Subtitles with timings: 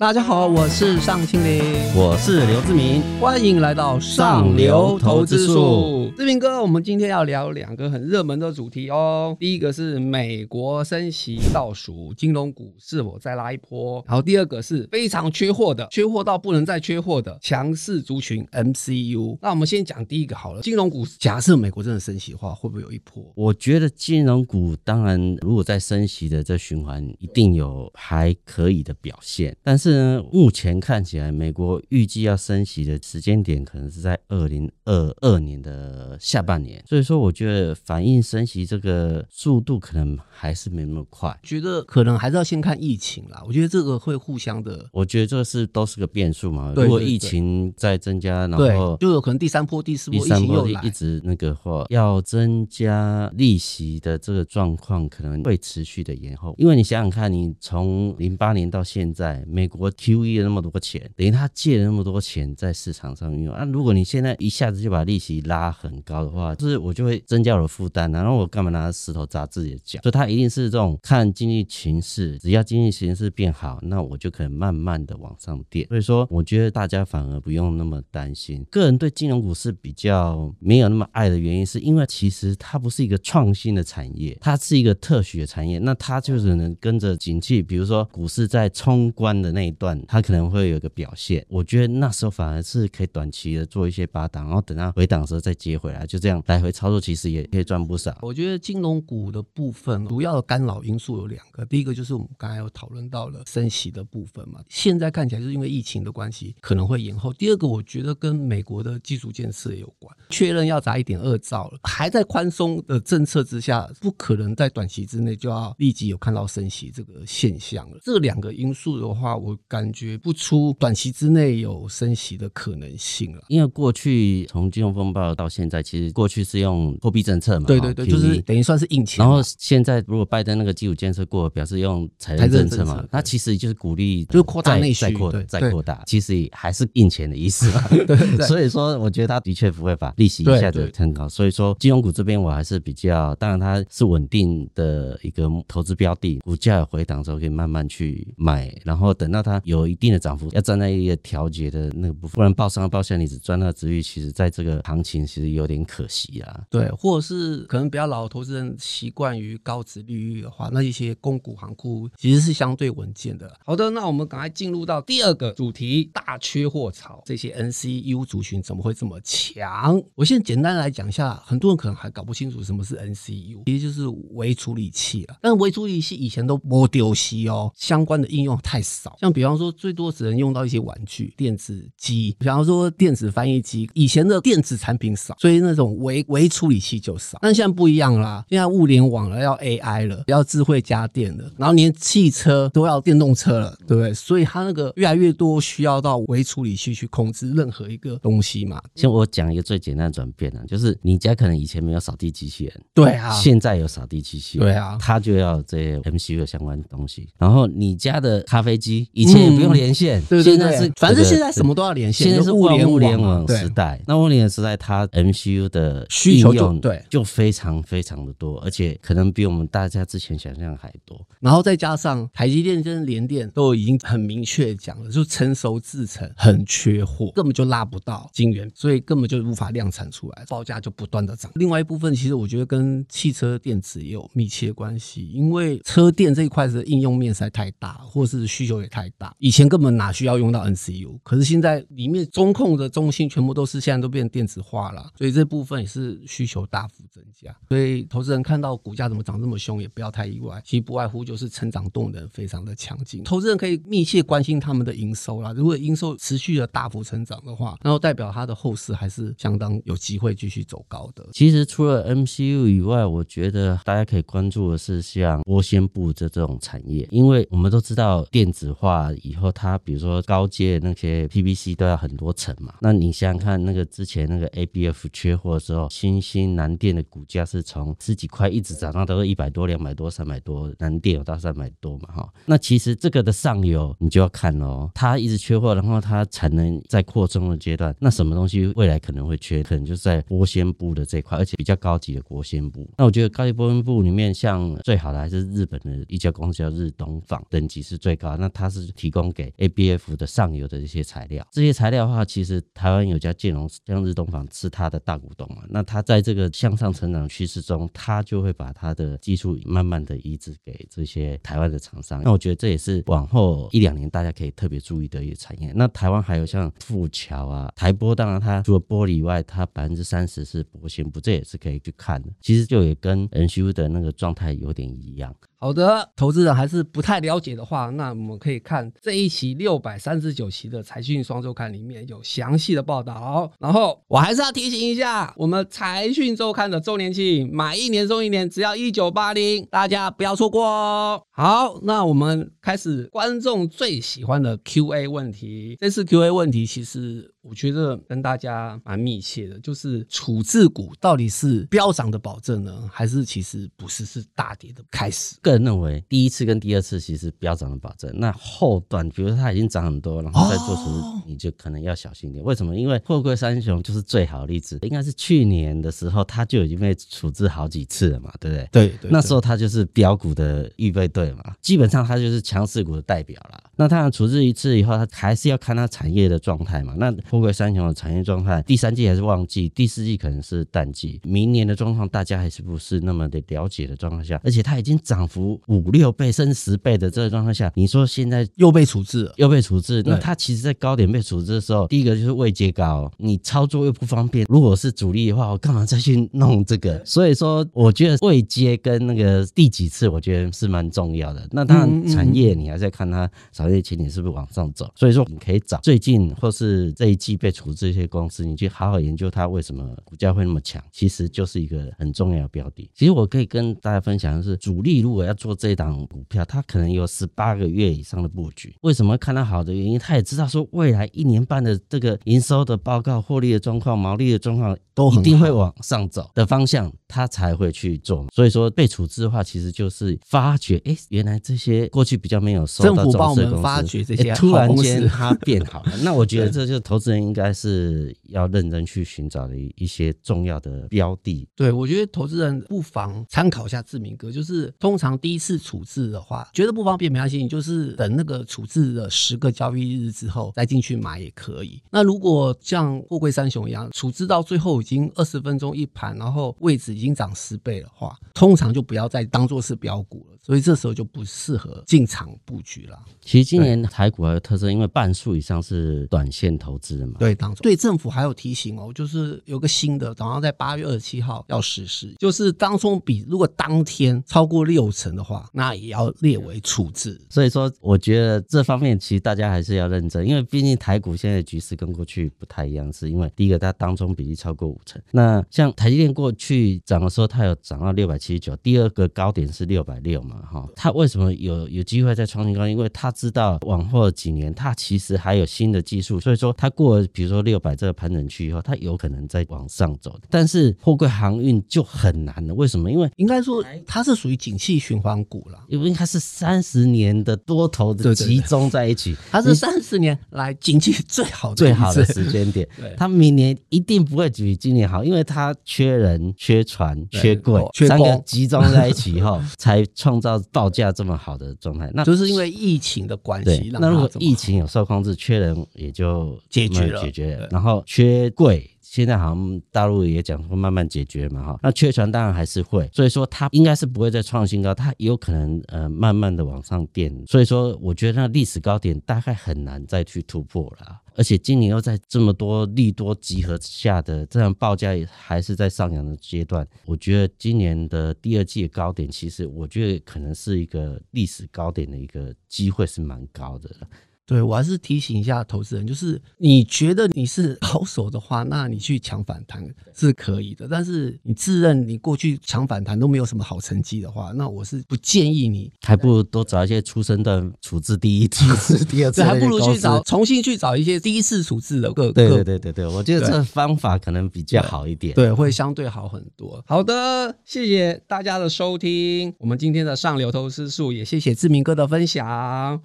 [0.00, 1.60] 大家好，我是尚青林，
[1.92, 6.08] 我是刘志明，欢迎来到上流投资术。
[6.16, 9.36] 志明哥，我们今天要聊两个很热门的主题哦。
[9.40, 14.00] 第一个是美国升息倒数，金融股是否再拉一波？
[14.06, 19.36] 然后第二个是非常缺货的，缺货到不能再缺货的强势族群 MCU。
[19.42, 23.32] 那我们先讲第一个好了，金融股假设美国真的升息的话，会不会有一波？
[23.34, 29.87] 我觉得金融股当然，如果在升息的这循环，一定有还可以的表现，但是。
[30.32, 43.42] 目前看起来，美国预计要升息的时间点可能是在二零二二年的下半年，所以说我觉得反映升息这个速度可能还是没那么快，觉得可能还是要先看疫情啦。
[43.46, 46.74] 我觉得这个会互相的，我觉得这是都是个变数嘛。
[46.76, 59.77] 如果疫情再增加，然后就有可能第三波、第四波疫情又一直那个话，要增加利息的这个状况可能会持续的延后，因为你想想看，你从零八年到现在，美国。
[59.78, 63.64] 我 QE 了那么多钱，等于他借了那么多钱在市场上运用啊。
[63.64, 70.00] 如果你现在一下子就把利息拉很高的话，就是我就会增加我的负担，然后我干嘛拿石头砸自己的脚？
[70.02, 75.86] 所以他一定是这种看经济形势，只要经济形势变好，那我就可以慢慢的往上垫。
[75.88, 78.64] 所以说，我觉得大家反而不用那么担心。
[78.70, 98.18] 个人对金融股是比较没有那么爱的原因，是因为其实它不是一个创新的产业，它是一个特许的产业，那它就是能跟着景气，比如说股市在冲关的那一段，它可能会有一个表现，我觉得那时候反而是可以短期的做一些拔档，然后等它回档的时候再接回来，就这样来回操作，其实也可以赚不少。
[98.22, 107.32] 我觉得金融股的部分主要的干扰因素有两个，第一个就是我们刚才有讨论到了升息的部分嘛，现在看起来就是因为疫情的关系可能会延后。
[107.34, 117.98] 第二个我觉得跟美国的基础建设有关，确认要砸一点二兆了，还在宽松的政策之下，不可能在短期之内就要立即有看到升息这个现象了。
[118.02, 119.57] 这两个因素的话，我。
[119.66, 129.24] 感觉不出短期之内有升息的可能性了，因为过去从金融风暴到现在，其实过去是用货币政策嘛，对对对，就是等于算是印钱。
[129.24, 137.70] 然后现在如果拜登那个基础建设过，表示用财政政策嘛，那其实就是鼓励就是扩大内需，再扩再扩大，其实也还是印钱的意思
[138.46, 141.28] 所以说我觉得他的确不会把利息一下子撑高。
[141.28, 149.60] 所以说金融股这边我还是比较，当然它是稳定的一个投资标的，股价有回档的时候可以慢慢去买，然后等到它。
[149.64, 156.64] 有一定的涨幅，要站在一个调节的那个部分，不然报上报下，你只赚那个殖利率，其实在这个行情其实有点可惜啊。
[156.70, 163.52] 对，或者是可能比较老的投资人习惯于高值利率的话，那一些公股行库其实是相对稳健的。
[163.64, 170.02] 好的，那我们赶快进入到第二个主题：大缺货潮，这些 N C U 族群怎么会这么强？
[170.14, 175.38] 我现在简单来讲一下，很多人可能还搞不清楚什么是 N C U，其实就是微处理器了。
[175.42, 179.48] 但是微处理器以前都没丢西哦，相关的应用太少，像比方。
[179.48, 183.88] 比方说，最多只能用到一些玩具、电子机，比方说电子翻译机。
[183.94, 187.38] 以前的电子产品少，所以那种微微处理器就少。
[187.40, 194.12] 但现在不一样啦，现在物联网了，要 AI 了，要智慧家电了，然后连汽车都要电动车了，对不对？
[194.12, 198.82] 所以它那个越来越多需要到微处理器去控制任何一个东西嘛。
[198.96, 207.26] 像我讲一个最简单的转变啊，就是你家可能以前没有扫地机器人，对啊，现在有扫地机器人，对啊，它就要这些 MCU 的相关东西。
[207.38, 209.48] 然后你家的咖啡机以前。
[209.48, 214.00] 也不用连线，对对对，反正现在什么都要连线，现在是物联物联网时代。
[214.06, 221.18] 那物联网时代，它 MCU 的需求就对，就非常非常的多，而且可能比我们大家之前想象还多。
[221.40, 231.50] 然后再加上台积电跟联电都已经很明确讲了，就成熟制程很缺货，根本就拉不到晶圆，所以根本就无法量产出来，报价就不断的涨。
[231.54, 239.34] 另外一部分，其实我觉得跟汽车电子也有密切关系，因为车电这一块的应用面实在太大，或是需求也太大。
[239.38, 247.54] 以前根本哪需要用到 N C U，可是现在里面中控的中心全部都是现在都变电子化了，所以这部分也是需求大幅增加。
[247.68, 253.22] 所以投资人看到股价怎么涨这么凶，也不要太意外，其实不外乎就是成长动能非常的强劲。
[253.22, 261.26] 投资人可以密切关心他们的营收啦，如果营收持续的大幅成长的话，那代表它的后市还是相当有机会继续走高的。
[261.32, 268.97] 其实除了 MCU 以外，我觉得大家可以关注的是像玻纤布这这种产业，因为我们都知道电子化。
[268.98, 282.28] 啊以后它比如说高阶那些 PVC 都要很多层嘛，那你想想看，那个之前那个 ABF 缺货的时候，新兴南电的股价是从十几块一直涨到都是一百多、两百多、三百多，南电有到三百多嘛哈。
[282.46, 289.62] 那其实这个的上游你就要看喽，它一直缺货，然后它产能在扩充的阶段，那什么东西未来可能会缺？
[289.62, 292.88] 可能就是在玻纤布的这块，而且比较高级的玻纤布。
[292.96, 301.46] 那我觉得高级玻纤布里面，像最好的还是日本的一家公司叫日东纺，等级是最高，那它是提供给 ABF 的上游的一些材料。
[301.52, 312.22] 这些材料的话，其实台湾有家建龙像日东房是它的大股东嘛，那他在这个向上成长趋势中，他就会把他的技术慢慢的移植给这些台湾的厂商。
[312.22, 315.72] 那我觉得这也是往后一两年大家可以特别注意的一个产业。
[315.74, 322.28] 那台湾还有像富桥啊、台玻，当然它除了玻璃以外，它百分之三十是玻纤布，这也是可以去看的。
[322.40, 325.34] 其实就也跟 NCU 的那个状态有点一样。
[325.60, 333.50] 好的，投资人还是不太了解的话，那我们可以看这一期六百三十九期的财讯双周刊里面有详细的报道。
[333.58, 341.20] 然后我还是要提醒一下，我们财讯周刊的周年庆，买一年送一年，只要一九八零，大家不要错过哦。
[341.32, 345.76] 好，那我们开始观众最喜欢的 Q&A 问题。
[345.80, 347.34] 这次 Q&A 问题其实。
[347.48, 355.36] 我觉得跟大家蛮密切的，就是处置股到底是飙涨的保证呢，还是其实不是，是大跌的开始？
[355.40, 362.44] 个人认为，第一次跟第二次其实飙涨的保证，那后段，比如说它已经涨很多，然后再做处置，你就可能要小心一点。
[362.44, 362.76] 为什么？
[362.76, 368.68] 因为货柜三雄就是最好的例子，应该是去年的时候，它就已经被处置好几次了嘛，对不对？
[368.70, 373.64] 对对，那时候它就是标股的预备队嘛，基本上它就是强势股的代表了。
[373.78, 376.94] 那它处置一次以后，它还是要看它产业的状态嘛。
[376.98, 394.44] 那富贵三雄的产业状态，第三季还是旺季，第四季可能是淡季，明年的状况大家还是不是那么的了解的状况下，而且它已经涨幅五六倍甚至十倍的这个状况下，你说现在又被处置了，又被处置，那它其实在高点被处置的时候，第一个就是位阶高，你操作又不方便。
[394.48, 397.00] 如果是主力的话，我干嘛再去弄这个？
[397.06, 401.46] 所以说，我觉得位阶跟那个第几次，我觉得是蛮重要的。
[401.52, 403.30] 那当然，产业你还是要看它
[403.68, 404.90] 产业前景是不是往上走。
[404.94, 407.68] 所以说，你可以找最近或是这一季被处。
[407.78, 412.90] 置一些公司，你去好好研究它为什么股价会那么强，其实就是一个很重要的标的。
[412.92, 418.74] 其实我可以跟大家分享的是，主力如果要做这档股票，他可能有十八个月以上的布局。
[418.80, 428.26] 为什么看到好的原因，他也知道说未来一年半的这个营收的报告、获利的状况、毛利的状况都一定会往上走的方向，他才会去做。
[428.34, 435.92] 所以说被处置的话，其实就是发觉，哎，原来这些过去比较没有受到重视的发掘这些，突然间它变好了。
[436.02, 437.52] 那我觉得这就是投资人应该。
[437.58, 441.48] 是要认真去寻找的一一些重要的标的。
[441.56, 451.82] 对，我觉得投资人不妨参考一下志明哥，就是通常第一次处置的话，觉得不方便没关系，你就是等那个处置的十个交易日之后再进去买也可以。
[451.90, 460.38] 那如果像货柜三雄一样，处置到最后已经二十分钟一盘，然后位置已经涨十倍的话，通常就不要再当做是标股了。
[460.40, 462.98] 所以这时候就不适合进场布局了。
[463.20, 467.14] 其实今年台股还有特色，因为半数以上是短线投资的嘛。
[467.18, 477.18] 对，当中对政府还有提醒哦，就是有个新的，早上在八月二十七号要实施，就是当中比如果当天超过六成的话，那也要列为处置。
[477.30, 485.00] 所以说，我觉得这方面其实大家还是要认真，因为毕竟台股现在的局势跟过去不太一样，是因为第一个它当中比例超过五成。
[485.10, 490.36] 那像台积电过去涨的时候，它有涨到六百七十九，第二个高点是六百六嘛。
[490.42, 492.68] 哈，它为什么有有机会再创新高？
[492.68, 500.16] 因为它知道往后几年它其实还有新的技术，所以说它过了比如说六百这个盘整区以后，它有可能再往上走。
[500.30, 502.90] 但是货柜航运就很难了，为什么？
[502.90, 512.68] 因为应该说它是属于景气循环股了，因为它是三十年的多头的集中在一起，它是三十年来景气最好的最好的时间点。
[512.96, 520.28] 它明年一定不会比今年好，因为它缺人、缺船、缺柜，三个集中在一起以后才创造。
[520.28, 523.70] 到报价这么好的状态，那就是因为疫情的关系。
[523.72, 527.48] 那如果疫情有受控制，缺人也就解决了，解决了。
[527.50, 531.60] 然后缺柜，现在好像大陆也讲说慢慢解决嘛，哈。
[531.62, 537.14] 那缺船当然还是会，所以说它应该是不会再创新高，它也有可能呃慢慢的往上垫。
[537.26, 541.00] 所以说，我觉得那历史高点大概很难再去突破了。
[541.16, 553.88] 而且今年又在这么多利多集合下的这样报价还是在上扬的阶段，我觉得今年的第二季的高点，其实我觉得可能是一个历史高点的一个机会是蛮高的了。
[554.28, 559.66] 对，我还是提醒一下投资人，就是你觉得你是好手的话，那你去抢反弹
[559.96, 560.68] 是可以的。
[560.70, 572.12] 但是你自认你过去抢反弹都没有什么好成绩的话，那我是不建议你，还不如多找一些出生的处置第一次、第二次，还不如去找重新去找一些第一次处置的个。
[572.12, 576.62] 对对对对对，我觉得这方法可能比较好一点，对，对，会相对好很多。
[576.66, 582.26] 好的，谢谢大家的收听，我们今天的上流投资术也谢谢志明哥的分享。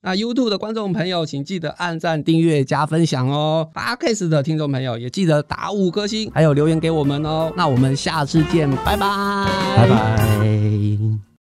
[0.01, 1.25] 那 YouTube 的观众朋友。
[1.33, 7.51] 请记得按赞、订阅、加分享哦八 case 的听众朋友也记得打五颗星，还有留言给我们哦。
[7.57, 10.82] 那我们下次见，拜拜，拜拜。